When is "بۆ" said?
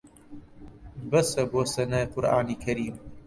1.51-1.61